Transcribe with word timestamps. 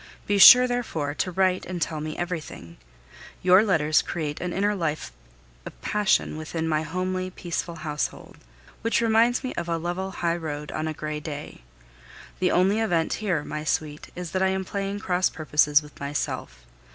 Be 0.25 0.39
sure, 0.39 0.65
therefore, 0.67 1.13
to 1.13 1.29
write 1.31 1.63
and 1.67 1.79
tell 1.79 2.01
me 2.01 2.17
everything. 2.17 2.77
Your 3.43 3.63
letters 3.63 4.01
create 4.01 4.41
an 4.41 4.51
inner 4.51 4.73
life 4.73 5.11
of 5.63 5.79
passion 5.83 6.37
within 6.37 6.67
my 6.67 6.81
homely, 6.81 7.29
peaceful 7.29 7.75
household, 7.75 8.39
which 8.81 8.99
reminds 8.99 9.43
me 9.43 9.53
of 9.53 9.69
a 9.69 9.77
level 9.77 10.09
highroad 10.09 10.71
on 10.71 10.87
a 10.87 10.93
gray 10.95 11.19
day. 11.19 11.61
The 12.39 12.49
only 12.49 12.79
event 12.79 13.13
here, 13.21 13.43
my 13.43 13.63
sweet, 13.63 14.09
is 14.15 14.31
that 14.31 14.41
I 14.41 14.47
am 14.47 14.65
playing 14.65 15.01
cross 15.01 15.29
purposes 15.29 15.83
with 15.83 15.99
myself. 15.99 16.65